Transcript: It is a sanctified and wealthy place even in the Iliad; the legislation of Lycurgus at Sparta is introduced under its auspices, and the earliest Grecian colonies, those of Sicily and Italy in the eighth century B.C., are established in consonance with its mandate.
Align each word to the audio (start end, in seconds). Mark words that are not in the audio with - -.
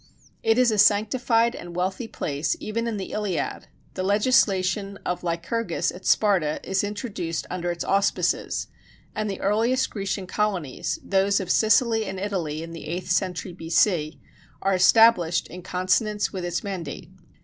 It 0.41 0.57
is 0.57 0.71
a 0.71 0.79
sanctified 0.79 1.53
and 1.53 1.75
wealthy 1.75 2.07
place 2.07 2.57
even 2.59 2.87
in 2.87 2.97
the 2.97 3.11
Iliad; 3.11 3.67
the 3.93 4.01
legislation 4.01 4.97
of 5.05 5.23
Lycurgus 5.23 5.91
at 5.91 6.07
Sparta 6.07 6.59
is 6.63 6.83
introduced 6.83 7.45
under 7.51 7.69
its 7.71 7.83
auspices, 7.83 8.65
and 9.15 9.29
the 9.29 9.39
earliest 9.41 9.91
Grecian 9.91 10.25
colonies, 10.25 10.97
those 11.03 11.39
of 11.39 11.51
Sicily 11.51 12.05
and 12.05 12.19
Italy 12.19 12.63
in 12.63 12.71
the 12.71 12.87
eighth 12.87 13.11
century 13.11 13.53
B.C., 13.53 14.19
are 14.63 14.73
established 14.73 15.47
in 15.49 15.61
consonance 15.61 16.33
with 16.33 16.45
its 16.45 16.63
mandate. 16.63 17.11